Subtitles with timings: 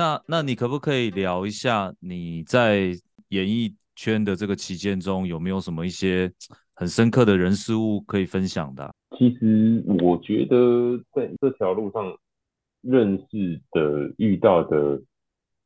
[0.00, 2.86] 那那你可不可以聊一下你在
[3.28, 6.32] 演艺圈的这个期间中，有没有什么一些
[6.72, 8.90] 很深刻的人事物可以分享的？
[9.18, 12.16] 其实我觉得在这条路上
[12.80, 15.02] 认识的、遇到的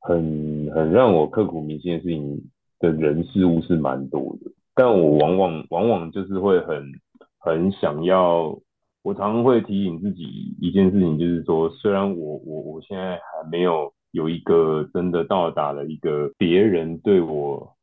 [0.01, 6.91] 很很让我刻骨铭心的事情的人事物是蛮多的，但我往往往往就是会很
[7.39, 8.59] 很想要，
[9.03, 17.75] 我常常会提醒自己一件事情，就是说，虽然我我我现在还没有有一个真的到达了一个别人对我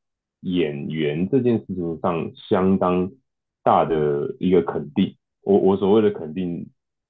[0.43, 3.11] 演员这件事情上相当
[3.63, 5.13] 大的一个肯定。
[5.43, 6.65] 我我所谓的肯定，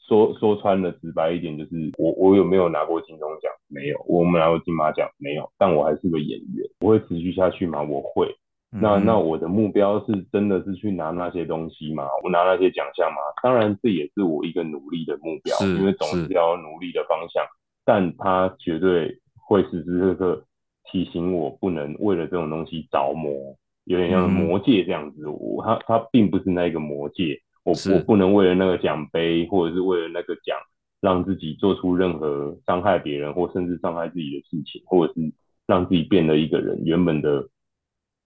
[0.07, 3.51] 说说穿了直白一点，就是我我有没有拿过金钟奖？
[3.67, 4.03] 没有。
[4.07, 5.07] 我们拿过金马奖？
[5.19, 5.47] 没有。
[5.55, 7.79] 但我还是个演员，我会持续下去吗？
[7.83, 8.27] 我会。
[8.73, 12.07] 那那我的目标是真的是去拿那些东西吗？
[12.23, 13.17] 我拿那些奖项吗？
[13.43, 17.45] 当然，这也是我一个努力的目标，因为总是要努力的方向。
[17.85, 20.45] 但他绝对会时时刻刻
[20.85, 25.27] 提醒我，不能为了这种东西着魔，有点像魔戒这样子。
[25.27, 27.41] 我他他并不是那个魔戒。
[27.63, 30.57] 我我不能为了那个奖杯，或者是为了那个奖，
[30.99, 35.31] 让自己做出任何伤害别人或甚至伤害自己的事情，或者是
[35.67, 37.47] 让自己变了一个人原本的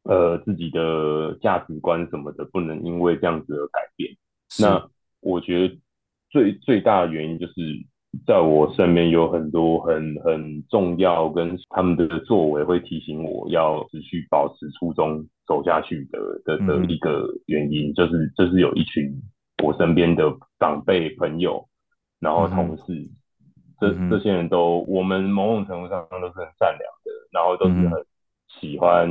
[0.04, 4.16] 呃自己的价值观什么的，不能因为这样子而改变。
[4.62, 5.78] 那我觉得
[6.30, 7.54] 最最大的原因就是
[8.26, 15.26] 在我身边有很多很很重要跟他们的作为会提醒我要持续保持初衷。
[15.48, 19.14] 走下去的的的一个原因，就是就是有一群
[19.64, 20.24] 我身边的
[20.58, 21.64] 长辈朋友，
[22.20, 23.10] 然后同事，嗯、
[23.80, 28.04] 这这些人都，我们某种程度上都是很善良的，然后都是很
[28.60, 29.08] 喜欢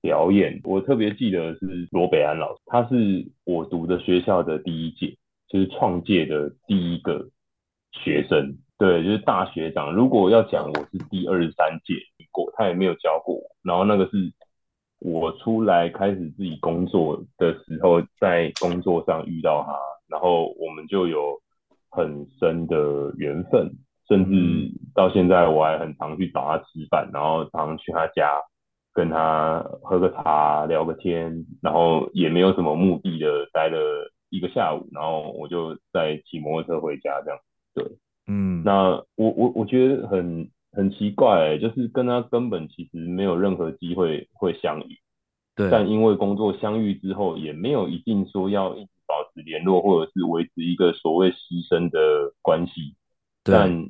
[0.00, 0.58] 表演。
[0.64, 5.14] 我特别记得是罗北安老师，他是我读的学校的第一届，
[5.46, 7.28] 就是创届的第一个
[7.92, 9.92] 学生，对，就是大学长。
[9.92, 11.94] 如果要讲我是第二十三届
[12.30, 14.32] 过，他也没有教过我，然后那个是。
[14.98, 21.38] 我出来开始自己工作的时候，在工作上遇到他，然后我们就有
[21.90, 23.70] 很深的缘分，
[24.08, 28.40] 甚至到现在我还很常去找他吃饭，然后常常去他家
[28.94, 37.38] 跟他喝个茶、聊个天，然后也没有什么目的的待了一个下午，然后我就再骑摩托车回家这样。
[37.76, 37.84] 对，
[38.26, 40.50] 嗯，那我我我觉得很。
[40.72, 44.98] 很奇怪、欸，就是跟他根本其实没有任何机会会相遇，
[45.54, 45.70] 对。
[45.70, 52.94] 但因为工作相遇之后，也没有一定说要一直保持联络，或者是维持一个所谓师生的关系。
[53.42, 53.88] 但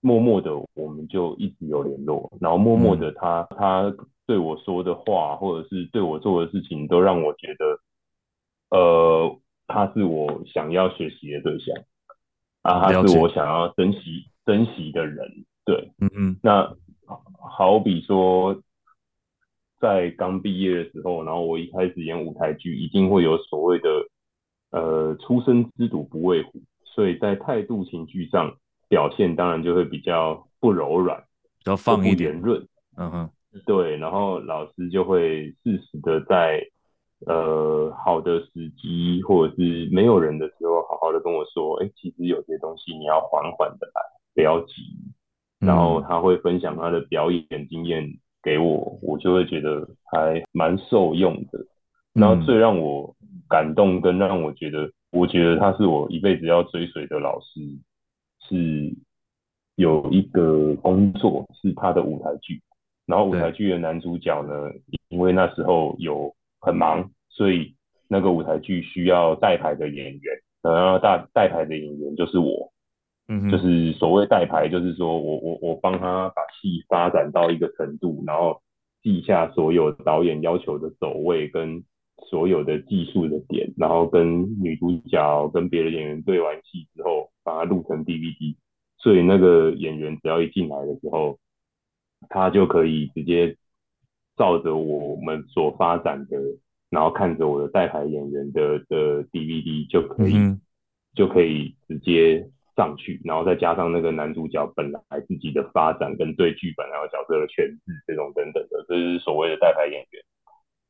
[0.00, 7.80] 默默的，我们就一直有联络，然后默默的他，他、嗯、他对我说的话，或者是对我做的事情，都让我觉得，
[8.70, 11.76] 呃，他是我想要学习的对象，
[12.66, 15.44] 啊，他是我想要珍惜珍惜的人。
[15.64, 16.76] 对，嗯嗯，那
[17.38, 18.60] 好比说，
[19.80, 23.88] 在刚毕业的时候，然后我一开始演舞台剧，一定会有所谓的，
[24.70, 28.56] 呃，初生之犊不畏虎，所以在态度情绪上
[28.88, 31.18] 表现，当然就会比较不柔软，
[31.58, 32.66] 比较放一点润，
[32.96, 33.30] 嗯哼，
[33.64, 36.60] 对，然后老师就会适时的在，
[37.24, 44.02] 呃，好的时机或者是没有人的时候，好好的跟我说，哎，其实有些东西你要缓缓的来，
[44.34, 44.74] 不要急。
[45.58, 48.06] 然后他会分享他的表演经验
[48.42, 51.58] 给我，我就会觉得还蛮受用的。
[52.12, 53.16] 然后最让我
[53.48, 57.60] 感动跟让我觉得，我觉得他是我一辈子要追随的老师，
[58.40, 58.94] 是
[59.76, 62.60] 有一个工作是他的舞台剧，
[63.06, 64.70] 然后舞台剧的男主角呢，
[65.08, 66.34] 因为那时候有
[66.66, 67.76] 很忙，所以
[68.08, 72.72] 那个舞台剧需要代排的演员，然后大代排的演员就是我。
[73.28, 78.62] 嗯，就是所谓带排，就是说我我我帮他把戏发展到一个程度，然后
[79.02, 81.82] 记下所有导演要求的走位跟
[82.28, 88.56] 所有的技术的点，然后跟女主角跟别的演员对完戏之后，把它录成 DVD。
[88.98, 91.38] 所以那个演员只要一进来的时候，
[92.28, 93.56] 他就可以直接
[94.36, 96.36] 照着我们所发展的，
[96.90, 100.60] 然后看着我的带排演员的的 DVD 就可以，嗯、
[101.14, 102.48] 就可以直接。
[102.76, 110.22] 上去，然后再加上那个男主角本来自己的发展跟对剧本还有角色的诠释这种等等的，这是所谓的带排演员。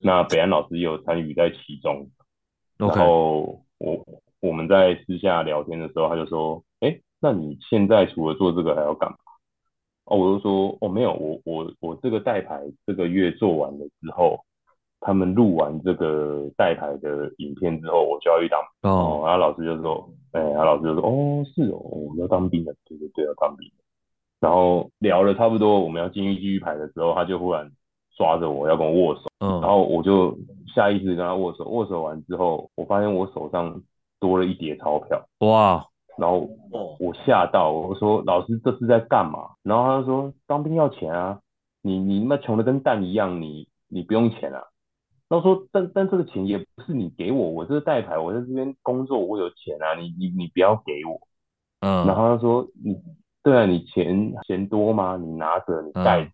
[0.00, 2.10] 那北安老师也有参与在其中。
[2.76, 4.04] 然后我
[4.40, 9.16] 我们在私下聊天的时候，他就说：“哎，那你现在除了做这个还要干嘛？”
[10.06, 14.40] 哦，我就说：“哦，没有，我我我这个代牌这个月做完了之后。”
[14.98, 18.58] 他们录完这个代牌的影片之后，我就要去当
[18.90, 19.22] 哦。
[19.24, 23.70] 然后老师就说：“哎，然后老师就说：‘哦，是哦，我要当兵了。’对对对，要当兵。”
[24.40, 27.70] 然后聊了差不多我们要进去继续排的时候，他就忽然
[28.16, 30.36] 抓着我要跟我握手，嗯，然后我就
[30.74, 33.80] 下意识跟他握手，握手完之后，我发现我手上
[34.18, 35.84] 多了一叠钞票，哇，
[36.18, 36.48] 然后
[36.98, 39.50] 我吓到，我说老师这是在干嘛？
[39.62, 41.38] 然后他就说当兵要钱啊，
[41.82, 44.62] 你你妈穷的跟蛋一样，你你不用钱啊。
[45.28, 51.20] 然后说但但这个钱也不是你给我，我这个代牌，我在这边工作，我有钱啊，你你你不要给我，
[51.80, 52.96] 嗯，然后他说你。
[53.42, 55.16] 对啊，你钱钱多吗？
[55.16, 56.30] 你拿着，你带着，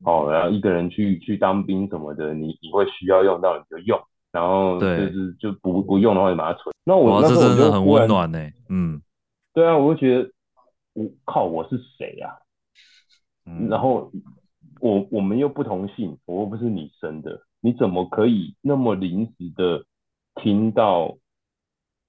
[0.00, 3.96] 嗯，哦，然后一个人去去当兵什么的，你你会需要用到你就用，
[4.32, 6.74] 然后就是就不不用的话就把它存。
[6.82, 9.00] 那我那时候我觉得很温暖呢，嗯，
[9.52, 10.30] 对啊，我就觉得
[10.94, 12.28] 我靠，我是谁呀？
[12.28, 12.38] 啊？
[13.46, 14.10] 嗯，然后
[14.80, 19.84] 我我们又不同姓，我又不是你生的，你怎么可以那么临时的
[20.42, 21.16] 听到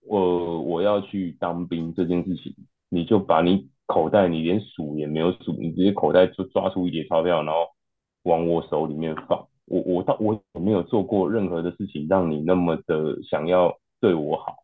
[0.07, 2.55] 我我要去当兵这件事情，
[2.89, 3.69] 你就把你。
[3.87, 7.67] 口袋你连数也没有数，你直接口袋就抓出一叠钞票，然后
[8.23, 9.49] 往我手里面放。
[9.65, 14.59] 我我到我也没有做过任何的事情让你那么的想要对我好。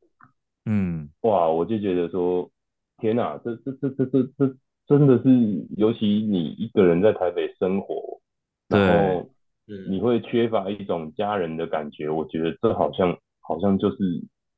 [0.65, 2.49] 嗯，哇，我就觉得说，
[2.97, 4.55] 天哪，这这这这这这
[4.87, 8.19] 真的是，尤其你一个人在台北生活，
[8.67, 9.29] 然后
[9.89, 12.09] 你会缺乏一种家人的感觉。
[12.09, 13.97] 我觉得这好像好像就是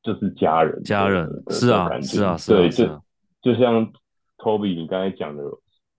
[0.04, 3.02] 就是家人，家人是啊是啊是啊，对，就
[3.42, 3.92] 就像。
[4.42, 5.44] Toby，你刚才讲的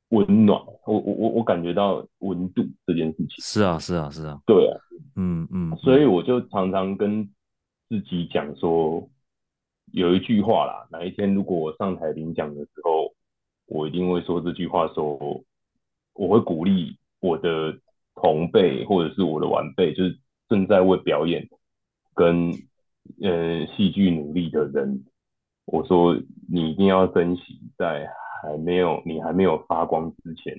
[0.08, 3.28] 温暖，我我我我感觉到温度这件事情。
[3.36, 4.40] 是啊，是啊，是啊。
[4.46, 4.80] 对啊，
[5.16, 5.76] 嗯嗯。
[5.76, 7.22] 所以我就常常跟
[7.90, 9.06] 自己讲说，
[9.92, 13.12] 有一句话啦，哪一天如果我上台领奖的时候，
[13.66, 15.42] 我一定会说这句话，说
[16.14, 17.76] 我会鼓励我的
[18.14, 21.48] 同辈或者是我的晚辈，就是正在为表演
[22.14, 22.50] 跟
[23.22, 25.04] 呃戏剧努力的人，
[25.66, 26.16] 我说
[26.48, 28.08] 你一定要珍惜在。
[28.42, 30.56] 还没有，你还没有发光之前，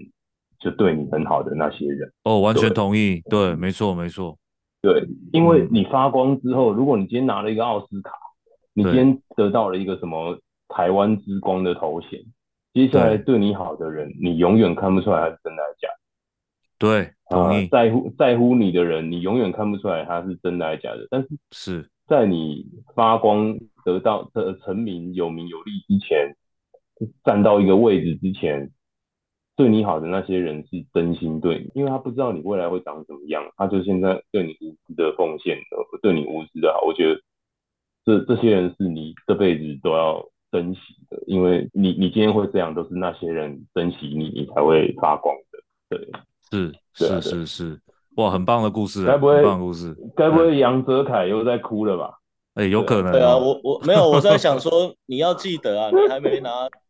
[0.60, 2.14] 就对你很好的那些人。
[2.26, 4.38] 哦，完全同意，对，对没错，没错，
[4.84, 8.12] 对，因为你发光之后，如果你今天拿了一个奥斯卡，
[8.74, 12.20] 你今天得到了一个什么台湾之光的头衔，
[12.74, 15.96] 接下来对你好的人，你永远看不出来他是真的还是假的。
[16.78, 17.64] 对，同意。
[17.64, 21.08] 呃、在乎在乎你的人，你永远看不出来他是真的还是假的。
[21.10, 22.66] 但是是在你
[22.96, 26.36] 发光得到的成名有名有利之前。
[27.24, 28.70] 站到一个位置之前，
[29.56, 35.58] 对你好的那些人是真心对你，因为他不知道你未来会长什么样，他就现在对你无私的奉献，
[36.04, 36.82] 对你无私的好。
[36.86, 37.20] 我觉得
[38.06, 45.60] 这这些人是你这辈子都要珍惜的，因为你你今天会这样，都是那些人珍惜你，你才会发光的。
[45.90, 46.08] 对，
[46.50, 47.80] 是是、啊、是是，
[48.16, 52.20] 哇，很棒的故事、啊，该不会很棒的故事，该不会杨泽凯又在哭了吧？
[52.56, 53.12] 哎、欸，有可能、啊。
[53.12, 56.50] 对啊，我我没有，我在想说，你要记得啊，你还没拿。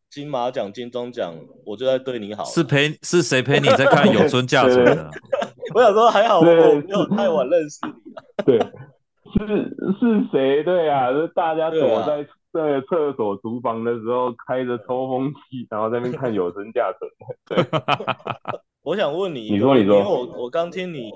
[0.09, 1.33] 金马奖、金钟奖，
[1.65, 2.43] 我就在对你好。
[2.43, 5.09] 是陪是谁陪你在看有村架纯的？
[5.73, 6.51] 我想说还好，我没
[6.89, 8.43] 有太晚认识你。
[8.43, 8.59] 对，
[9.33, 9.47] 是
[9.99, 10.63] 是谁？
[10.63, 17.09] 对啊，是大家躲在在厕所、厨房的时候，开着抽风机，然后在那边看有村架纯。
[17.45, 17.79] 对，
[18.83, 21.11] 我想问你，你说你说，因为我我刚听你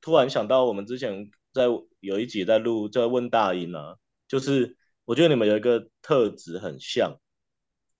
[0.00, 1.64] 突然想到，我们之前在
[2.00, 3.96] 有一集在录，在问大英啊，
[4.28, 7.18] 就是我觉得你们有一个特质很像。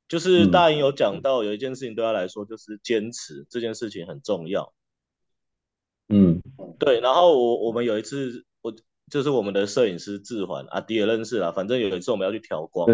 [0.07, 4.75] 就是大英有讲到有一件事情对他来说就是坚持这件事情很重要，
[6.11, 6.43] 嗯，
[6.79, 7.01] 对。
[7.01, 8.54] 然后我我们有一次我
[9.11, 12.89] 就是我们的摄影师志环阿迪也认识啦，反正有一次我们要去调光，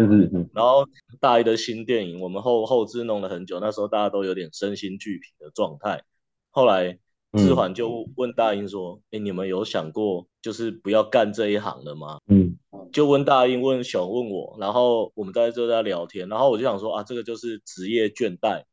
[0.53, 0.85] 然后
[1.19, 6.03] 大一的新电影我们后后置弄了很久，那时候大家都有点身心俱疲的状态，
[6.49, 6.99] 后来。
[7.33, 12.57] 志环就问大英说：“哎、嗯欸，你们有想过就是不要干这一行了吗？”嗯，
[12.91, 18.65] 就问大英、问熊、问我，然后我们在这在聊天，然后我就想说啊，这个就是职业倦怠。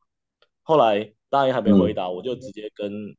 [0.65, 3.15] 后来大英还没回答，嗯、我就直接跟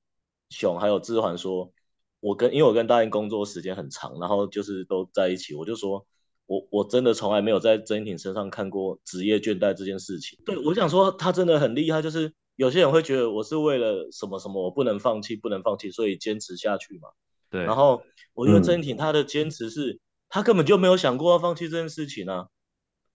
[0.49, 1.71] 熊还有志环说
[2.19, 6.05] ：“我跟因为我跟大英工作时间很长，然后就是都在一起，我就说
[6.45, 10.39] 我我真的从来没有在曾英庭身上看过职业倦怠这件事情。
[10.45, 17.07] 对，我想说他真的很厉害，就是。”有些人会觉得我是为了什么什么，我不能放弃，不能放弃，所以坚持下去嘛。
[17.49, 17.63] 对。
[17.63, 22.47] 然后我觉得曾英庭他的坚持是，嗯、他根本就没有想过要放弃这件事情啊。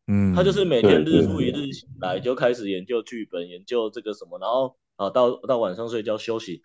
[0.06, 0.34] 嗯。
[0.34, 6.62] 他就是每天日复一日醒来就开始研究剧本，研究这个什么，然后啊到到晚上睡觉休息，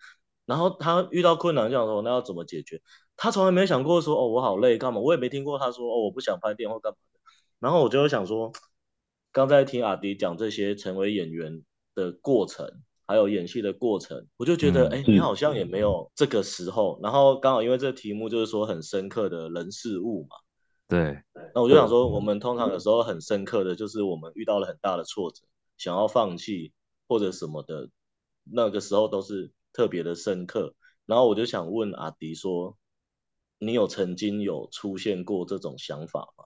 [0.50, 2.82] 然后他遇到困难这样说，那要怎么解决？
[3.16, 4.98] 他从来没想过说哦我好累干嘛？
[4.98, 7.20] 我也没听过他说哦我不想拍电影或干嘛的。
[7.60, 8.50] 然后我就会想说，
[9.30, 11.62] 刚才听阿迪讲这些成为演员
[11.94, 12.66] 的过程，
[13.06, 16.98] 还有演戏的过程，我就觉得，哎、嗯欸，你好像也没有这个时候。
[17.00, 20.36] 然后刚好因为这个题目就是说很深刻的人事物嘛，
[20.88, 21.22] 对。
[21.54, 25.42] 那我就想说，我们通常有时候很深刻的就是我们遇到了很大的挫折，
[25.76, 26.72] 想要放弃
[27.06, 27.88] 或者什么的，
[28.50, 30.74] 那个时候都是特别的深刻。
[31.06, 32.76] 然后我就想问阿迪说，
[33.58, 36.44] 你有曾经有出现过这种想法吗？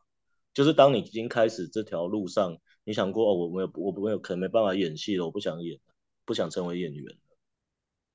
[0.52, 5.80] 就是当你已经开始这条路上，你想过哦，我没有，我没有，可能没办法演戏了，我不想演，
[6.24, 7.16] 不想成为演员。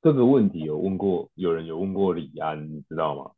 [0.02, 3.32] 这个问题有问过，有人有问过李安，你知道吗？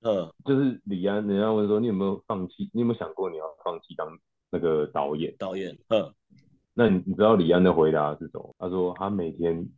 [0.00, 4.18] 嗯，就是李安，人家问说你有没有放弃，你有没有想过你要放弃当
[4.50, 5.36] 那个导演？
[5.38, 6.14] 导演，嗯，
[6.72, 8.54] 那你你知道李安的回答是什么？
[8.58, 9.68] 他说他每天。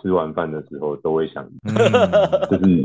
[0.00, 1.44] 吃完饭的时候都会想，
[2.50, 2.82] 就是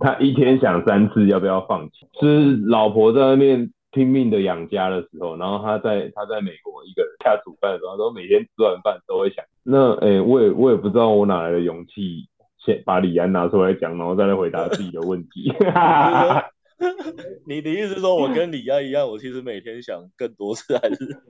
[0.00, 2.06] 他一天想三次要不要放弃。
[2.20, 9.44] 是老婆在外面拼命的养家的时候，然后他在他在美国一个人下煮饭的时候，都每天吃完饭都会想。
[9.64, 12.26] 那诶、欸，我也我也不知道我哪来的勇气，
[12.64, 15.52] 先把李安拿出来讲，然后再来回答自己的问题。
[17.46, 21.22] 你的意思是说我跟李安一样，我其实每天想更多次，还是？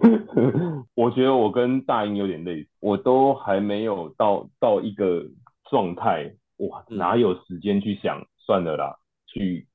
[0.94, 5.24] 我觉得我跟大英有点类似，我都还没有到到一个
[5.70, 8.20] 状态，哇，哪有时间去想？
[8.20, 9.66] 嗯、算了啦，去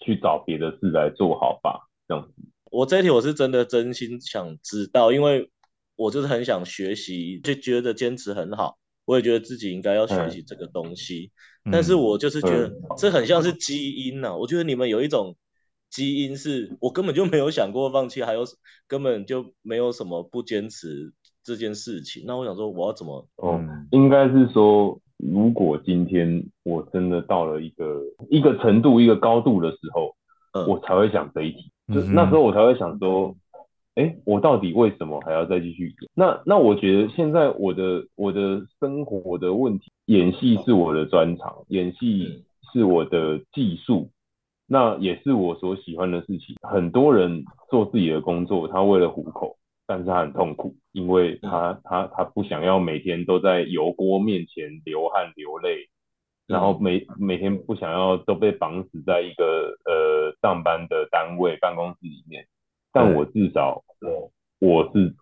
[0.00, 2.32] 去找别的事来做好吧，这样子。
[2.70, 5.50] 我这一题我是真的真心想知道，因为
[5.96, 8.76] 我就是很想学习，就觉得坚持很好。
[9.08, 11.30] 我也觉得自己应该要学习这个东西，
[11.64, 15.34] 嗯、但是我就是觉得这很像是基因呐、我觉得你们有一种
[15.88, 18.44] 基因是我根本就没有想过放弃，还有
[18.86, 22.24] 根本就没有什么不坚持这件事情。
[22.26, 23.26] 那我想说，我要怎么？
[23.36, 23.58] 哦，
[23.92, 30.14] 应该是说，如果今天我真的到了一个一个程度、一个高度的时候，
[30.52, 31.72] 嗯、我才会想这一题。
[31.94, 33.34] 就那时候我才会想说。
[33.98, 36.10] 哎，我到底为什么还要再继续演？
[36.14, 44.10] 那那我觉得现在我的我的生活的问题，演戏是我的专长，演戏是我的技术，
[44.68, 46.54] 那也是我所喜欢的事情。
[46.62, 55.88] 很多人做自己的工作，他为了糊口，但是他很痛苦，因为他他他不想要每天都在油锅面前流汗流泪，
[56.46, 62.46] 然后每每天不想要都被绑死在一个呃上班的单位办公室里面。
[62.92, 65.14] 但我至少我我是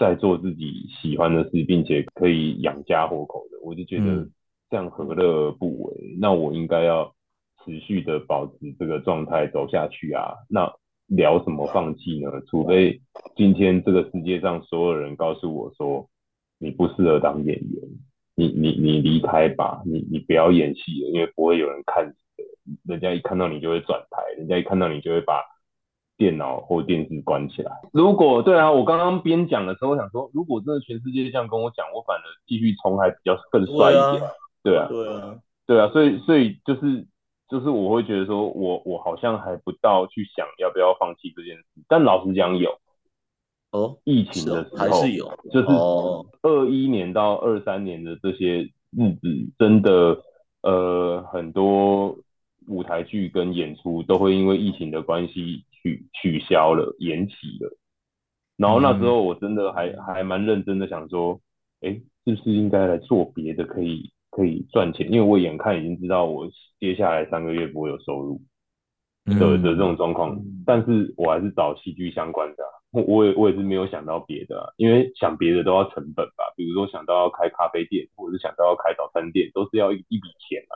[0.00, 4.26] 在做自己喜欢的事，并且可以养家活口的，我就觉得
[4.70, 6.16] 这样何乐而不为？
[6.18, 7.14] 那我应该要
[7.62, 10.34] 持续的保持这个状态走下去啊！
[10.48, 10.72] 那
[11.08, 12.30] 聊什么放弃呢？
[12.46, 13.00] 除非
[13.36, 16.08] 今天这个世界上所有人告诉我说
[16.58, 17.82] 你不适合当演员，
[18.34, 25.42] 你你你离开吧，你你不要演戏了，因为不会有人看你的，人家一看到你就会转台，人家一看到你就会把。
[26.22, 27.72] 电脑或电视关起来。
[27.92, 34.30] 如果对啊，我刚刚边讲的时候，我想说，如果真的全世界这样跟我讲，我反而继续冲还比较更帅一点。
[34.62, 37.04] 对啊，对啊，对啊，所以所以就是
[37.48, 41.64] 就是我会觉得说我我好像还不到去想要不要放弃这件事。
[41.88, 42.70] 但老实讲有
[43.72, 45.66] 哦，疫情的时候还是有，就是
[46.42, 50.22] 二一年到二三年的这些日子，真的
[50.62, 52.16] 呃很多
[52.68, 55.64] 舞台剧跟演出都会因为疫情的关系。
[55.82, 57.76] 取取消了，延期了，
[58.56, 61.40] 然后那时候我真的还、嗯、还蛮认真的想说，
[61.80, 65.10] 哎、欸，是不是应该来做别的，可以可以赚钱？
[65.10, 66.48] 因为我眼看已经知道我
[66.78, 68.40] 接下来三个月不会有收入
[69.24, 80.74] 的的这种状况，嗯、但是我还是找戏剧相关的、啊，我也我也是没有想到别的、啊，因为想别的都要成本吧，比如说想到要开咖啡店，或者是想到要开早餐店，都是要一一笔钱啊。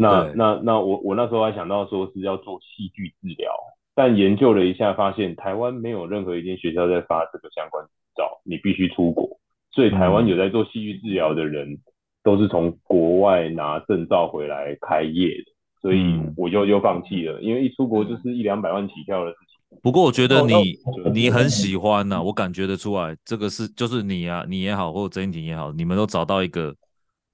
[0.00, 3.52] 那那那我我那时候还想到说是要做戏剧治疗。
[3.98, 9.28] 但研究了一下，发现台湾没有任何一间学校在发这个相关执照，你必须出国。
[9.72, 11.76] 所以台湾有在做戏剧治疗的人，
[12.22, 15.52] 都是从国外拿证照回来开业的。
[15.82, 19.78] 所以我就又放弃了，因为一出国就是一两百万起跳的事情。
[19.82, 20.78] 不过我觉得你
[21.12, 26.72] 你很喜欢呐、啊，我感觉得出来，这个是就是你啊，你也好，或者曾英庭也好，你们都找到一个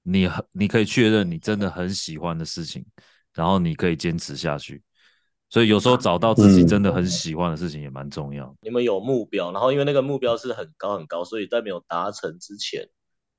[0.02, 2.82] 你你可以确认你真的很喜欢的事情，
[3.34, 4.80] 然后你可以坚持下去。
[5.50, 8.52] 所以有时候找到自己真的很喜欢的事情也蛮重要。
[8.60, 12.88] 你们有目标，然后因为那个目标是很高很高，所以在没有达成之前，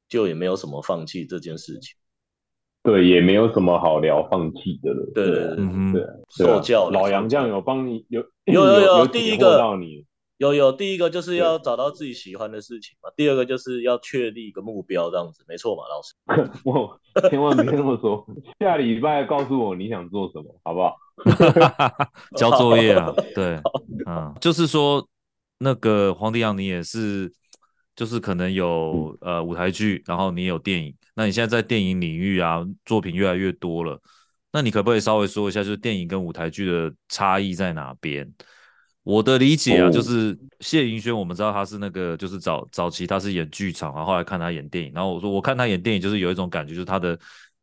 [0.08, 1.96] 就也没有什么放弃这件事情。
[2.84, 5.12] 对，也没有什么好聊放弃的了。
[5.14, 5.56] 对对
[5.92, 6.06] 对。
[6.30, 9.60] 受教老杨这样有帮你有有有有第一个
[10.38, 16.14] 有有第一个就是要找到自己喜欢的事情嘛，第二个就是要确立一个目标，这样子没错嘛，老师。
[16.64, 18.26] 我千万别这么说，
[18.60, 20.96] 下礼拜告诉我你想做什么，好不好？
[22.36, 23.60] 交作业啊，对，
[24.06, 25.08] 嗯，就是说
[25.60, 27.32] 那个黄帝阳，你也是，
[27.96, 34.00] 就是可能有呃舞台剧，然后你也有电影，那你现在在电影领域啊，作品越来越多了，
[34.52, 38.30] 那你可不可以稍微说一下，就是电影跟舞台剧的差异在哪边？
[39.04, 47.18] 我的理解啊，哦、就是谢盈萱，我们知道他是那个，就是早早期他是演剧场，然后后来看他演电影，然后我说我看他演电影，就是有一种感觉，就是他的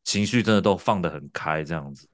[0.05, 2.07] 情绪真的都放得很开这样子。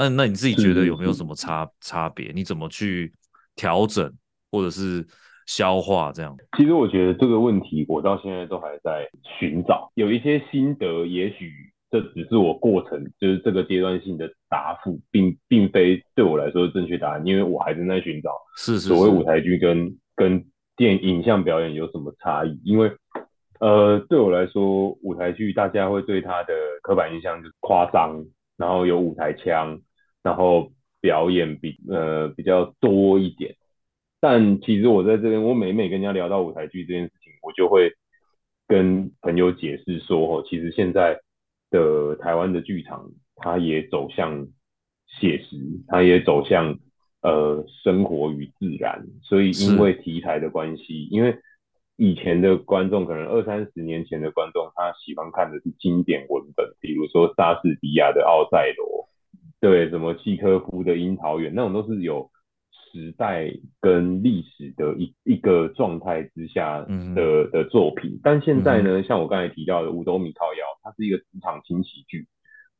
[0.00, 2.32] 那那你自己觉得有没有什么差差别？
[2.34, 3.12] 你怎么去
[3.54, 4.12] 调整
[4.50, 5.06] 或者是
[5.46, 6.36] 消化这样？
[6.56, 11.52] 其实我觉得这个问题，我到现在都还在寻找，有一些心得，也许。
[11.92, 20.44] 这只是我过程，就是这个阶段性的答复，并并非对我来说是正确答案，因为我还正在寻找，是所谓舞台剧跟跟
[20.76, 22.60] 电影像表演有什么差异？
[22.64, 22.92] 因为
[23.58, 28.24] 呃，对我来说，舞台剧大家会对它的刻板印象就是夸张，
[28.56, 29.76] 然后有舞台腔，
[30.22, 33.56] 然后表演比呃比较多一点。
[34.20, 37.92] 但其实我在这边，我每每跟人家聊到舞台剧这件事情，我就会
[38.66, 41.20] 跟朋友解释说，哦，其实现在。
[41.72, 44.48] 的台湾的剧场，它也走向
[45.06, 46.76] 写实，它也走向
[47.22, 51.38] 呃生活与自然，所以因为题材的关系，因为
[51.94, 59.06] 以前的观众可能二三十年前的观众，他喜欢看的是经典文本，比如说莎士比亚的《奥赛罗》，
[59.60, 62.30] 对，什么契科夫的《樱桃园》，那种都是有。
[62.92, 63.48] 时代
[63.80, 70.50] 跟历史的一一个状态之下的、嗯、的作品，但现在呢，嗯、像我刚才提到的《五斗米靠腰》，
[70.82, 72.26] 它是一个职场轻喜剧，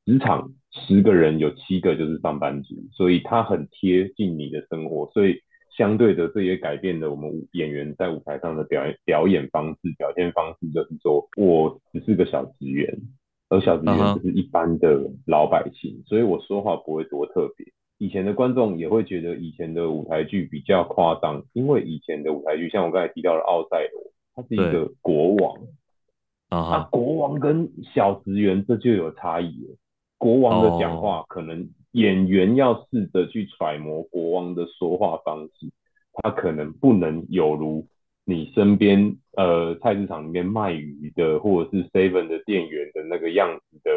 [0.05, 5.41] 职场十个人有七个就是上班族，所以它很贴近你的生活，所以
[5.77, 12.99] 相对的，这也改变了我们演员在舞台上的表演表演方式、表现方式，就是说我只是个小职员，
[13.51, 17.67] 而小职员就是一般的老百姓，嗯、所以我说话不会多特别。
[17.99, 25.59] 以前的观众也会觉得以前的舞台剧比较夸张，因为以前的舞台剧像我刚才提到的奥赛罗，他是一个国王，
[26.49, 29.77] 啊，国王跟小职员这就有差异了。
[30.17, 35.71] 国王的讲话可能演员要试着去揣摩国王的说话方式，
[36.15, 37.85] 他可能不能有如
[38.31, 43.91] 你身边呃菜市场里面卖鱼的或者是 seven 的店员的那个样子的。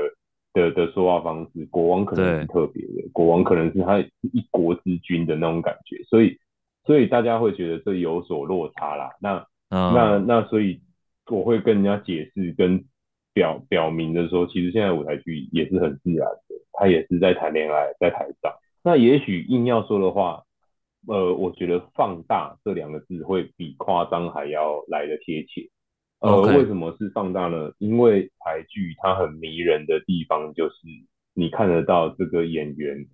[0.55, 6.37] 的的说话方式，国王可能是特别的，国王可能是他一国之君的那种感觉，所以
[6.85, 9.09] 所以大家会觉得这有所落差啦。
[9.19, 10.79] 那、嗯、那那所以
[11.25, 12.85] 我会跟人家解释跟
[13.33, 18.53] 表表明的说，其实现在舞台剧也是很自然的，他也是在谈恋爱，在台上。
[18.83, 20.43] 那也许硬要说的话，
[21.07, 25.69] 呃，我觉得放大这两个字会比夸张还要来得贴切。
[26.19, 27.71] 呃.为什么是放大呢？
[27.77, 30.75] 因为台剧它很迷人的地方就是
[31.33, 33.05] 你看得到这个演员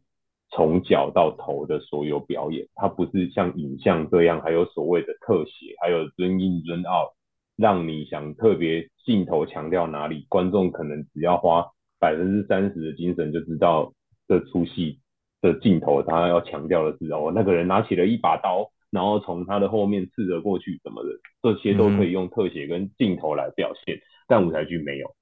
[0.51, 7.13] 从脚到头的所有表演，它不是像影像这样还有所谓的特写，还有 zoom in zoom out，
[7.55, 11.65] 让你想特别镜头强调哪里，观众可能只要花
[11.99, 13.93] 百分之三十的精神就知道
[14.27, 14.99] 这出戏
[15.41, 18.71] 的镜头他要强调的是哦，那个人拿起了一把刀。
[18.91, 21.09] 然后从他的后面刺着过去什么的，
[21.43, 25.13] 这些都可以用特写跟镜头来表现，嗯、但舞台剧没有，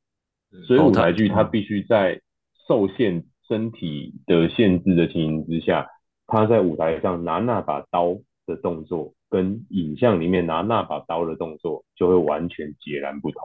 [0.65, 2.21] 所以舞台剧它必须在
[2.65, 5.86] 受限身体的限制的情形之下，
[6.27, 13.41] 他在舞台上拿那把刀的动作，跟影像里面拿那把刀的动作就会完全截然不同。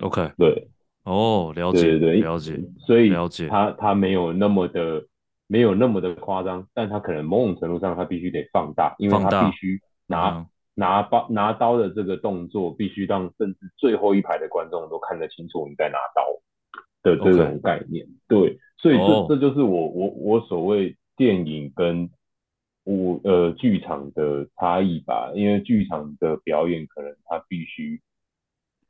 [0.00, 0.66] OK，对，
[1.04, 5.06] 哦，了解，对对对，了解，所以了解，他他没有那么的。
[5.50, 16.22] 没有那么的夸张，但他可能某种程度上他必须得放大，因为他必须拿、嗯、拿刀拿刀的这个动作，必须让甚至最后一排的观众都看得清楚你在拿刀
[17.02, 18.06] 的这种概念。
[18.28, 19.28] 对，所以这、oh.
[19.28, 22.08] 这就是我我我所谓电影跟
[22.84, 28.00] 舞呃剧场的差异吧，因为剧场的表演可能他必须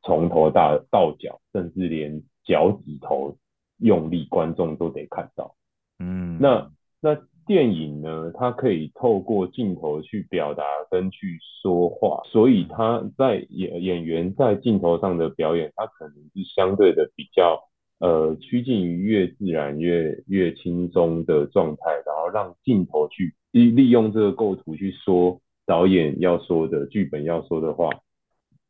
[0.02, 3.34] 从头到到脚，甚至连脚趾头
[3.78, 5.54] 用力，观众都得看到。
[6.00, 8.32] 嗯，那那电影呢？
[8.34, 17.60] 它可以透过镜头去表达跟去说话，所以他在演演员在镜头上的表演，他可能是相对的比较
[17.98, 27.90] 呃趋近于越自然越越轻松的状态，然后让镜头去利利用这个构图去说导演要说的剧本要说的话，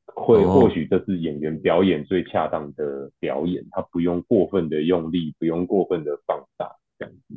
[0.06, 6.79] 会或许这是演员表演最恰当的表演，他不用过分的用力，不用过分的放大。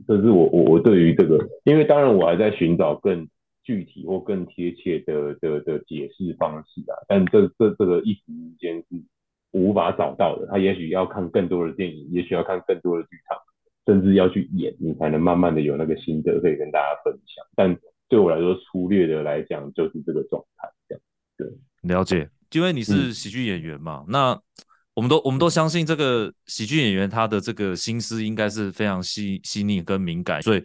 [0.08, 3.28] 这是我我我对于这个，因为当然我还在寻找更
[3.64, 9.02] 具体或更贴切的的的解释方式啊，但这这这个一时之间是
[9.52, 10.48] 无法找到的。
[10.48, 13.38] 他也许要看更多的电影，也许要看更多的剧场，
[13.86, 17.46] 甚至要去演，你才能慢慢的有那个心得可以跟大家分享。
[17.56, 17.78] 但
[18.10, 21.02] 对我来说，粗略的来讲，就是这个状态这样。
[21.38, 21.48] 对，
[21.84, 24.42] 了解，因为你是喜剧演员嘛，嗯、那。
[24.96, 30.64] 我们都我们都相信这个喜剧演员他的这个心思应该是非常细细腻跟敏感，所以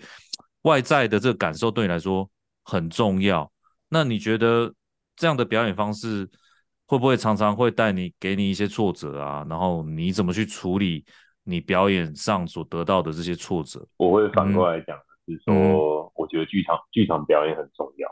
[0.63, 2.29] 外在的这个感受对你来说
[2.65, 3.51] 很重要。
[3.89, 4.73] 那你觉得
[5.17, 6.29] 这样的表演方式
[6.87, 9.47] 会不会常常会带你给你一些挫折啊？
[9.49, 11.05] 然后你怎么去处理
[11.45, 13.87] 你表演上所得到的这些挫折？
[13.97, 14.95] 我会反过来讲，
[15.27, 18.09] 是说、嗯、我觉得剧场剧场表演很重要。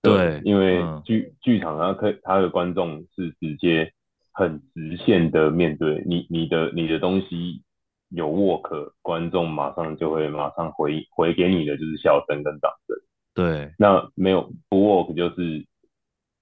[0.00, 3.92] 对，对因为剧剧、嗯、场它可以它的观众是直接
[4.38, 7.62] 很直线的面对你，你的你的东西
[8.08, 12.96] 有 work，观众马上就会马上回回给你的就是笑声跟掌声。
[13.34, 15.66] 对，那没有不 work 就是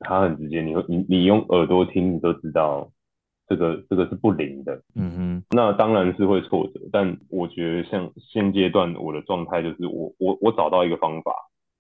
[0.01, 2.91] 他很直接，你会你你用耳朵听你都知道
[3.49, 4.83] 这个这个是不灵的。
[4.95, 11.33] 嗯哼，那当然是会挫折，但我觉得像现阶段我的状态就是我我我找到一个方法。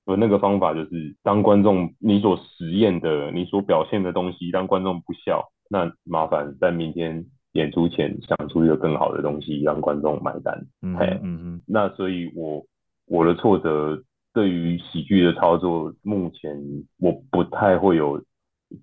[0.08, 10.66] 而那个方法就是，当观众你所实验的、你所表现的东西，当观众不笑，那麻烦在明天演出前想出一个更好的东西，让观众买单。
[10.82, 11.62] 嗯嗯嗯。
[11.66, 12.64] 那所以我
[13.06, 14.02] 我的挫折
[14.32, 16.56] 对于喜剧的操作，目前
[16.98, 18.22] 我不太会有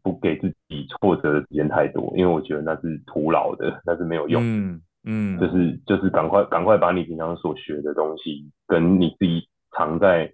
[0.02, 4.42] 不给自己挫折的时间太多，因为我觉得那是徒劳的，那是没有用。
[4.44, 5.40] 嗯嗯。
[5.40, 10.34] 就是就是赶快赶快把你平常所学的东西，跟你自己藏在。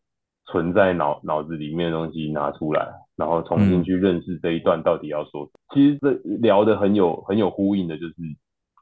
[0.52, 2.82] 存在脑脑子里面的东西拿出来，
[3.20, 5.44] 然后重新去认识这一段到底要说。
[5.44, 8.16] 嗯、其实这聊得很有很有呼应的，就是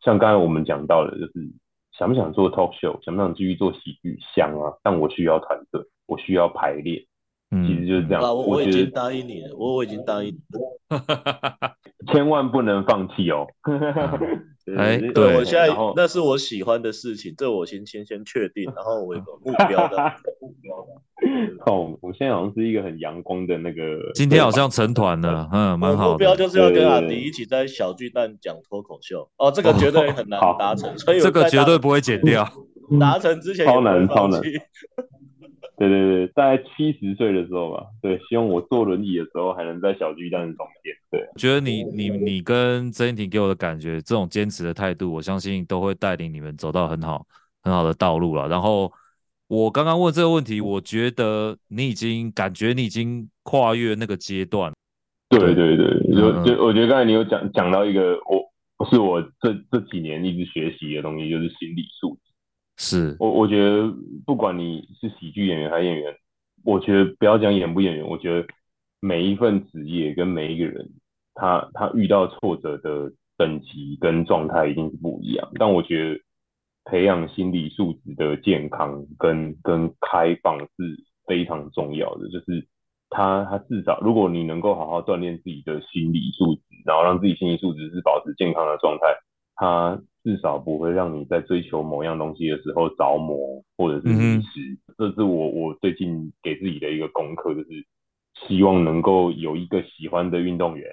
[0.06, 1.52] 像刚才我们讲到的，就是
[1.97, 7.04] 想不想做 talk show，想不想继续做喜剧，想啊，但我需要团队，我需要排练，
[7.50, 8.21] 其实就是这样。
[8.21, 11.76] 啊，我我已经答应你了，我我已经答应你了，
[12.13, 13.47] 千万不能放弃哦。
[14.75, 19.97] 哎，对，我现在那是我喜欢的事情，这我先先先确定，然后我有个目标的
[20.41, 21.01] 目标的。
[21.65, 24.12] 哦，我现在好像是一个很阳光的那个。
[24.13, 26.12] 今天好像成团了，嗯，蛮好。
[26.12, 29.30] 目标就是要跟阿迪一起在小巨蛋讲脱口秀。
[29.38, 32.47] 哦，这个绝对很 难达成，所以这个绝对不会剪掉。
[32.99, 34.41] 达成之前超难，超难。
[35.77, 37.85] 对对对，大概七十岁的时候吧。
[38.01, 40.93] 对，希望我坐轮椅的时候还能在小巨蛋中间。
[41.11, 47.25] 对，觉得你你你跟曾英庭给我的感觉，这种坚持的态度，我相信都会带领你们走到很好
[47.61, 48.47] 很好的道路了。
[48.47, 48.91] 然后
[49.47, 54.73] 我刚刚问这个问题，我觉得你已经感觉你已经跨越那个阶段。
[55.29, 62.21] 对对对，就就我觉得刚才你有讲讲到一个，我是我这这几年一直学习的东西，就是心理素质。
[62.77, 63.91] 是我我觉得
[64.23, 66.15] 不管你是喜剧演员还是演员，
[66.63, 68.47] 我觉得不要讲演不演员，我觉得
[68.99, 70.87] 每一份职业跟每一个人，
[71.33, 75.49] 他他遇到挫折的等级跟状态一定是不一样。
[75.55, 76.21] 但我觉得
[76.85, 82.67] 培养心理素质的健康跟跟开放是非常重要的，就是
[83.09, 89.17] 他他至少如果你能够好好锻炼自己的心理素质，然后让自己心理素质是保持健康的状态，
[89.55, 89.99] 他。
[90.27, 94.77] 至少不会让你在追求某样东西的时候着魔，或者是迷失。
[94.97, 97.69] 这是我我最近给自己的一个功课，就是
[98.45, 100.85] 希望能够有一个喜欢的运动员，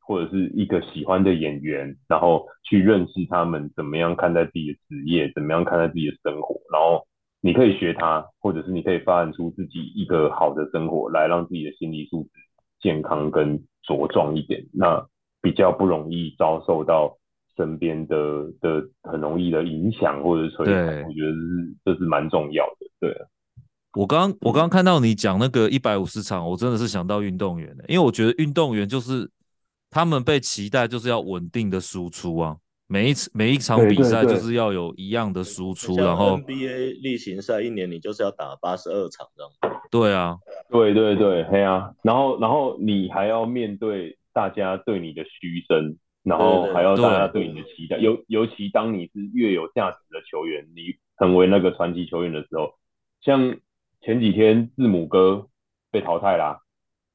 [0.00, 7.06] 或者是一个喜欢的演员，然后去认识他们怎么样看待自己的职业，怎么样看待自己的生活，然后
[7.40, 12.30] 你可以学他，或者是你可以发展出自己一个好的生活，来让自己的心理素质
[12.80, 15.06] 健康跟茁壮一点，那
[15.40, 17.19] 比较不容易遭受到。
[17.56, 18.16] 身边的
[18.60, 22.86] 的很容易的影响或者摧残，我觉得是这是蛮重要的。
[23.00, 23.16] 对，
[23.94, 29.30] 我刚我刚看到你讲那个一百五十场，我真的是想到运动员的，因为我觉得运动员就是
[29.90, 39.80] 他们被期待就是要稳定的输出啊，每一次每一场比赛就是要有一样的输出，然后 NBA 例行赛一年你就是要打八十二场这样。
[39.90, 40.38] 对啊，
[40.70, 45.96] 对对对，对啊，然后然后你还要面对大家对你的嘘声。
[46.30, 52.74] 然后还要大家对你的期待，尤尤其当你是越有价值的球员，你成为那个传奇球员的时候，
[53.20, 53.56] 像
[54.00, 55.48] 前几天字母哥
[55.90, 56.60] 被淘汰啦。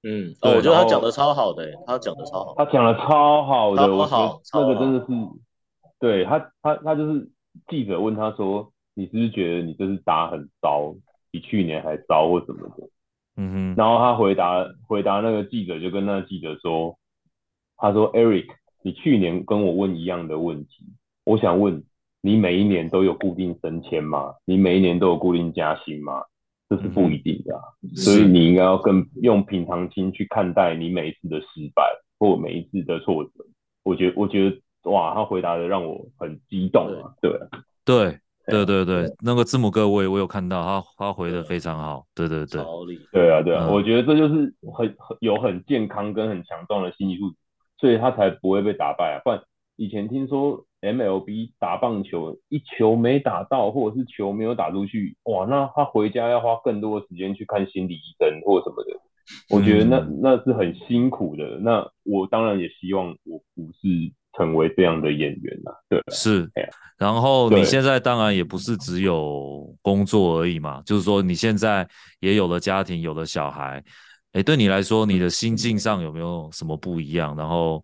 [0.04, 5.06] 嗯，我觉得他讲的超好的，他讲的超好，他讲的超好的，我觉得，那个真的是，
[5.98, 7.32] 对他他他就是
[7.70, 10.94] 记者问他说，你是不是觉得你这次打很糟，
[11.32, 12.90] 比去年还糟或什么的？
[13.38, 17.00] 嗯哼，然后他回答回答那个记者就跟那个记者说，
[17.78, 18.48] 他说 Eric。
[18.86, 20.86] 你去年跟我问一样的问题，
[21.24, 21.84] 我想问
[22.22, 24.36] 你每一年都有固定升迁吗？
[24.46, 26.22] 你每一年都有固定加薪吗？
[26.70, 31.84] 这是不一定的啊，嗯，所以你应该要更用平常心去看待你每一次的失败
[32.20, 33.32] 或每一次的挫折。
[33.84, 37.10] 我觉得，我觉得，哇，他回答的让我很激动啊！
[37.20, 37.32] 对，
[37.84, 42.62] 对，对，对，对，那个字母哥我也我有看到，他他回的非常好，对对对，
[43.12, 47.36] 对啊对啊，我觉得这就是很很有很健康跟很强壮的心理素质。
[47.78, 49.22] 所以他才不会被打败啊！
[49.24, 49.42] 不然
[49.76, 58.92] 以前听说 MLB 打棒球一球没打到，或者是球没有打出去，哇，那他回家要花更多的时间去看心理医生或什么的。
[59.50, 61.58] 我觉得那那是很辛苦的。
[61.60, 65.72] 那我当然也希望我不是成为这样的演员呐。
[65.90, 66.50] 对，是。
[66.98, 71.86] 然后你现在当然也不是只有工作而已嘛，就是说你现在
[72.22, 73.84] 也有了家庭，有了小孩。
[74.36, 77.34] 哎，对你来说，你的心境上有没有什么不一样？
[77.38, 77.82] 然后，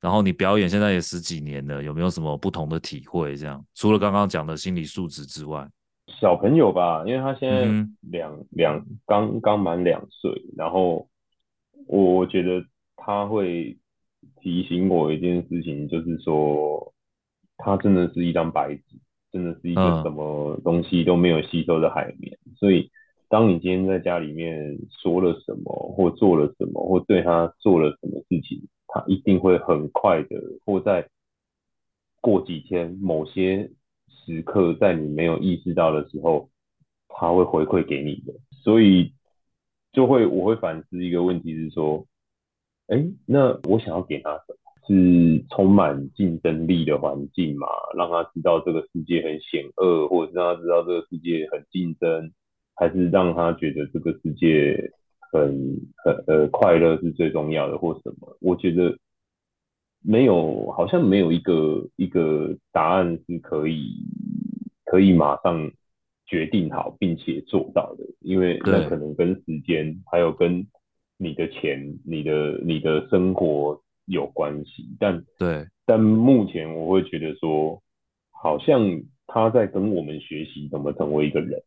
[0.00, 3.36] 然后你表演现在也十几年了，有没有什么不同的体会？
[3.36, 5.64] 这样，除了刚刚讲的心理素质之外，
[6.20, 7.64] 小朋友吧，因为他现在
[8.10, 11.08] 两两刚刚满两岁，然后
[11.86, 12.60] 我我觉得
[12.96, 13.78] 他会
[14.40, 16.92] 提醒我一件事情，就是说
[17.56, 18.82] 他真的是一张白纸，
[19.30, 22.90] 真的是一个什么东西都没有吸收的海绵，嗯、所以。
[23.28, 31.08] 当你今天在家里面说了什么，或做了什么，或对他做了什么事情，他一定会很快的，或在
[32.20, 33.70] 过几天某些
[34.08, 36.48] 时刻，在你没有意识到的时候，
[37.08, 38.32] 他会回馈给你的。
[38.62, 39.12] 所以
[39.92, 42.06] 就会我会反思一个问题是说，
[42.86, 44.56] 哎，那我想要给他什么？
[44.88, 47.66] 是充满竞争力的环境嘛？
[47.94, 52.32] 让他知道这个世界很险恶，或者是让他知道这个世界很竞争。
[52.78, 54.90] 还是让他觉得这个世界
[55.32, 58.36] 很很呃快乐是最重要的，或什么？
[58.40, 58.96] 我觉得
[60.00, 63.92] 没有，好像没有一个一个答案是可以
[64.84, 65.70] 可以马上
[66.24, 70.66] 决定好并且做到的，因为那可能跟时间还有跟
[71.16, 74.86] 你的钱、你的你的生活有关系。
[75.00, 77.82] 但对，但目前我会觉得说，
[78.30, 81.60] 好像他在跟我们学习怎么成为一个人。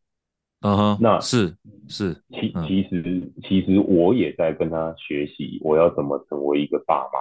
[0.61, 1.55] 嗯哼，那是
[1.87, 7.19] 是，其其实、嗯、其实我也在跟他学习，我要怎么成为一个爸妈。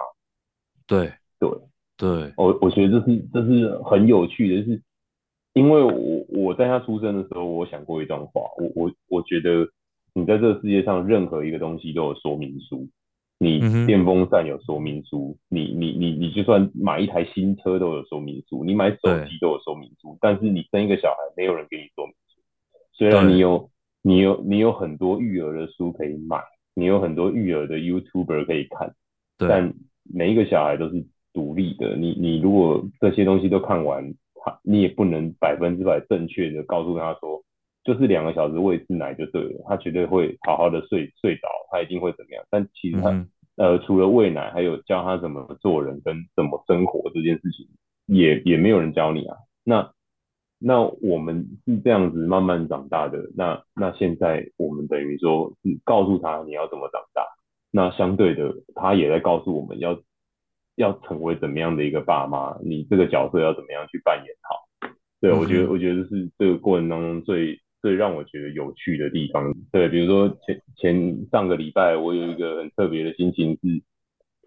[0.87, 1.49] 对对。
[1.97, 4.81] 对，我我觉得这是这是很有趣的，是
[5.53, 9.69] 因为我我在他出生的时候，我想过一段话，我我我觉得
[10.15, 12.89] 你在这个世界上任何一个东西都有说明书，
[13.37, 22.15] 你电风扇有说明书，嗯、你你你你就算买一台新车都有说明书，你买手机都有说明书，但是你生一个小孩，没有人给你说明。
[23.01, 23.71] 虽然你有
[24.03, 26.39] 你有你有很多育儿的书可以买，
[26.75, 28.93] 你有很多育儿的 YouTuber 可以看，
[29.39, 31.95] 但每一个小孩都是独立的。
[31.95, 37.41] 你你如果这些东西都看完，他你也不能百分之百正确的告诉他说，
[37.83, 42.45] 就是两个小时喂一次奶就对了，他绝对会好好的睡睡着，他一定会怎么样？
[42.51, 47.67] 但其实他、嗯、呃除了喂奶，还有教他怎么做人跟怎么生活这件事情，
[48.05, 49.37] 也也没有人教你啊。
[49.63, 49.91] 那
[50.63, 57.25] 那我们是这样子慢慢长大的，那那现在我们等于说是告诉他你要怎么长大，
[57.71, 59.99] 那相对的他也在告诉我们要
[60.75, 64.91] 要成为怎么样的一个爸妈，你这个角色要怎么样去扮演好。
[65.19, 69.51] 对，我觉得我觉得是这个过程当中最最让我觉得有趣的地方。
[69.71, 73.81] 对，比如说前前上个礼拜我有一个很特别的心情是，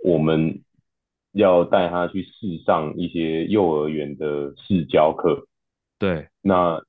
[0.04, 0.62] 我们
[1.32, 5.48] 要带他去试上一些幼儿园的试教课。
[5.98, 6.80] 对，那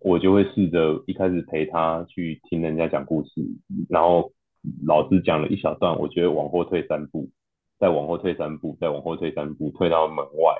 [0.00, 3.30] 我就会试着一开始陪他去听人家讲故事，
[3.88, 4.32] 然后
[4.86, 7.28] 老师讲了一小段，我觉得往后退三步，
[7.78, 10.54] 再往后退三步，再往后退三步，退到门外，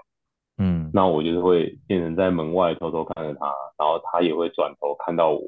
[0.58, 3.46] 嗯，那我就是会变成在门外偷偷看着他，
[3.78, 5.40] 然后他也会转头看到我，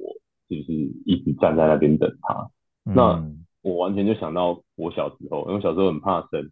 [0.48, 0.72] 就是
[1.06, 2.50] 一直站在那边等他。
[2.84, 3.24] 嗯、那
[3.62, 6.50] 我完全就想到我小时候，因为小时候很怕生。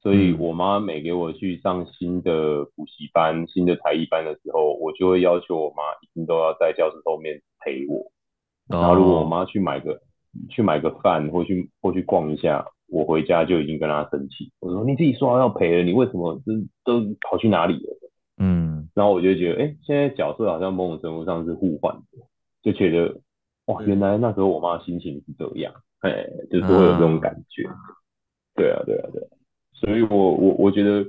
[0.00, 8.12] 所以我妈每给我去上新的补习班、新的才艺班的时候，我就会要求我妈一定都要在教室后面陪我。
[8.68, 10.00] 然后如果我妈去买个
[10.50, 14.52] 去买个饭或去或去逛一下，我回家就已经跟她生气。
[14.60, 16.40] 我说你自己说要陪了，你为什么
[16.84, 18.10] 都都跑去哪里了？
[18.38, 22.18] 嗯，然后我就觉得，哎，现在角色好像某种程度上是互换的，
[22.62, 23.20] 就觉得
[23.66, 27.64] 哇，原来那时候我妈心情是这样，哎，就是会有这种感觉。
[28.54, 29.28] 对啊，对啊，对啊。
[29.80, 31.08] 所以我，我我我觉得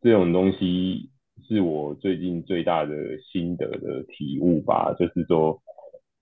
[0.00, 1.10] 这种东西
[1.46, 5.60] 是我最近最大的心得的体悟吧，就是说，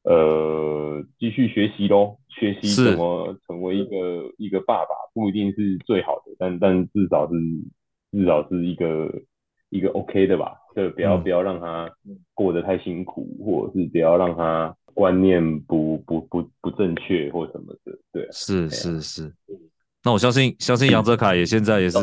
[0.03, 7.35] 呃，继续学习喽，学习怎么成为一个一个爸爸，不一定是最好的，但但至少是
[8.11, 9.23] 至少是一个
[9.71, 11.89] 一个 OK 的吧，就不要不要让他
[12.35, 19.33] 过得太辛苦，或者是不要让他观念不不不不正确或什么的，对，是是是。
[20.05, 21.99] 那我相信，相信杨哲凯也现在也是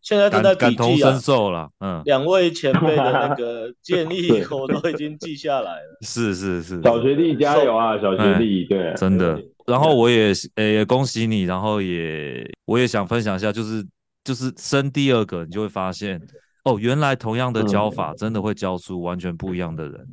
[0.00, 1.68] 现在正在感同身受了。
[1.80, 5.98] 嗯，两位前辈的那个 建议我都已经记下来了。
[6.06, 9.40] 是是是，小学弟加油啊，小学弟，对，真的。
[9.66, 13.84] 然后我也诶恭喜你，然后也我也想分享一下，就是
[14.22, 16.20] 就是生第二个，你就会发现
[16.62, 20.06] 哦，原来同样的教法真的会教出完全不一样的人，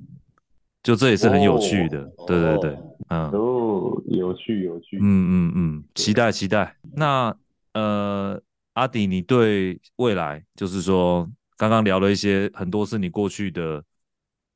[0.83, 2.03] 就这也是很有趣的。
[2.27, 6.75] 对对对，嗯，哦，有趣有趣，嗯嗯嗯，期待期待。
[6.93, 7.35] 那
[7.73, 8.39] 呃，
[8.73, 13.83] 阿迪，你对未来就是说，刚刚聊了一些很多是你过去的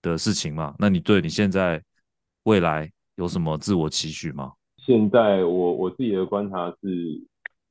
[0.01, 0.75] 的事情嘛？
[0.77, 1.81] 那你对你现在
[2.43, 4.51] 未来有什么自我期许吗？
[4.85, 7.23] 现在我我自己的观察是，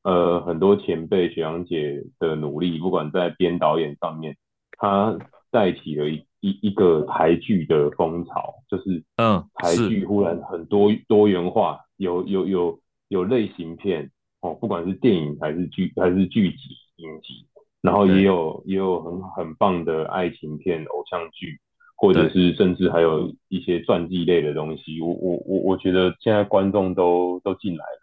[0.02, 4.36] 呃，很多前辈学长姐的努力，不管在编导演上面，
[4.78, 5.16] 他
[5.50, 12.78] 带起了一一一个台剧的风潮，就是嗯，台剧忽然很多多元化，有有有
[13.08, 16.56] 有类型片哦，不管是电影还是剧还是剧集
[16.96, 17.46] 影集，
[17.82, 21.58] 然后也有也有很很棒的爱情片、偶像剧。
[21.98, 28.00] 或者是甚至还有一些传记类的东西，我我我我觉得现在观众都都进来了，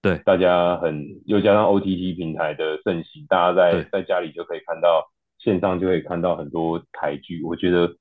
[0.00, 5.04] 对，大家很又加上 OTT 平台的盛行，大家在在家里就可以看到
[5.42, 7.96] 线上就可以看到很多台剧，我觉得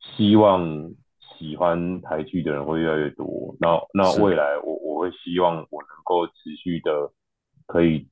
[0.00, 0.92] 希望
[1.38, 3.54] 喜欢台剧的人会越来越多。
[3.60, 7.10] 那那未来我我会希望我能够持续的
[7.66, 8.08] 可以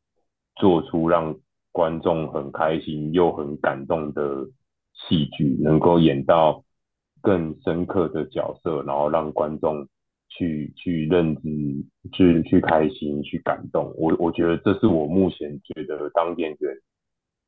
[0.57, 1.35] 做出让
[1.73, 4.49] 观众很开心又很感动的。
[5.09, 6.62] 戏剧能够演到
[7.23, 9.88] 更深刻的角色，然后让观众
[10.29, 11.40] 去去认知、
[12.12, 13.94] 去去开心、去感动。
[13.96, 16.77] 我我觉得这是我目前觉得当演员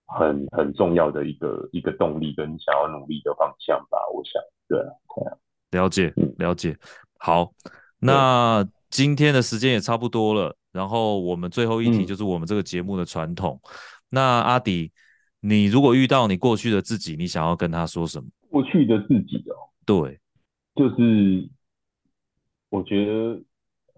[0.07, 3.99] 很很重要的一个一个动力跟想要努力的方向吧。
[4.15, 5.37] 我想，对啊，对啊，
[5.83, 6.77] 了解了解。
[7.19, 7.53] 好，
[7.99, 13.61] 那今天的时间也差不多了，然后我们最后一题就是我们这个节目的传统。
[13.63, 13.71] 嗯、
[14.11, 14.93] 那阿迪。
[15.45, 18.29] 你如果遇到你过去的自己，你想要跟他说什么？
[18.49, 20.21] 过去的自己哦，对，
[20.77, 21.51] 就是
[22.71, 23.43] 我觉得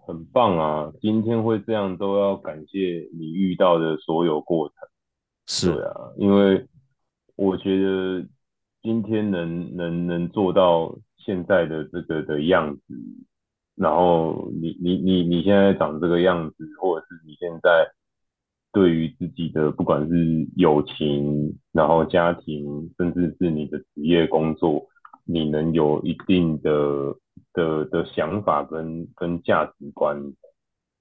[0.06, 0.90] 很棒啊！
[1.02, 4.76] 今天会这样，都要感谢你遇到的所有过程。
[5.46, 6.66] 是啊，因为
[7.36, 8.26] 我觉得
[8.82, 12.94] 今天能能能做到现在的这个的样子，
[13.74, 17.90] 然后你你你你现在长这个样子，或者是你现在。
[18.72, 24.84] 对于自己的不管是友情，然后家庭，甚至是你的职业工作，
[25.24, 27.14] 你能有一定的
[27.52, 30.20] 的的想法跟跟价值观，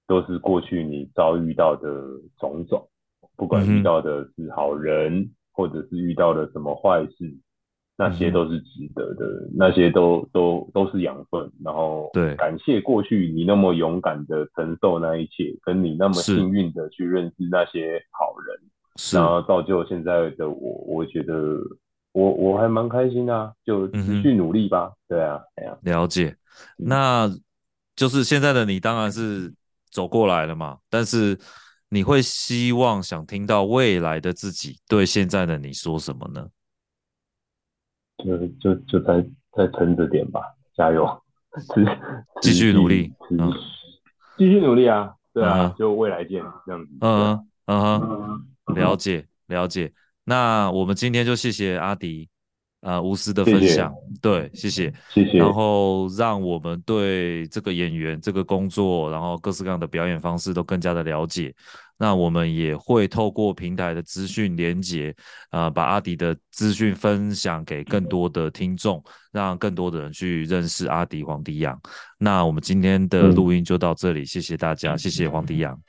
[0.06, 1.90] 都是过去你遭遇到的
[2.38, 2.88] 种种，
[3.44, 7.36] 不管遇到的是好人，嗯、或者是遇到了什么坏事。
[7.96, 11.52] 那些都是值得的，嗯、那些都都都是养分。
[11.64, 18.58] 然后，对，感谢过去你那么勇敢的承受那一切，跟你那么幸运的去认识那些好人，
[18.96, 20.84] 是然后造就现在的我。
[20.88, 21.60] 我觉得
[22.14, 24.86] 我我还蛮开心的、啊，就持续努力吧。
[24.86, 26.36] 嗯、对啊，对啊，了解。
[26.78, 27.30] 那
[27.96, 29.54] 就是现在的你当然是
[29.92, 31.38] 走过来了嘛，但是
[31.94, 36.48] 你会希望想听到未来的自己对现在的你说什么呢？
[38.18, 39.22] 就就就再
[39.56, 40.42] 再撑着点吧，
[40.76, 41.08] 加油，
[42.42, 43.54] 继续努力，嗯
[44.40, 45.14] 继续努力啊！
[45.32, 46.92] 对啊，就未来见，这样子。
[47.02, 49.94] 嗯嗯嗯，了 解了解。
[50.24, 52.28] 那我们今天就谢谢阿迪。
[52.82, 55.38] 呃，无私的分享，谢谢对，谢谢，谢谢。
[55.38, 61.56] 然后让我们对这个演员这个工作，然后各式各样的表演方式都更加的了解。
[61.98, 65.16] 那我们也会透过平台的资讯连接，
[65.52, 69.02] 呃，把阿迪的资讯分享给更多的听众，
[69.32, 71.80] 让更多的人去认识阿迪黄迪阳。
[72.18, 75.80] 那我们今天的录音就到这里，嗯、谢谢大家，谢谢黄迪阳，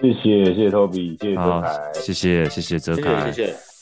[0.00, 3.46] 谢谢谢谢 Toby，谢谢泽凯，谢谢谢谢泽凯，谢谢。
[3.46, 3.73] 谢谢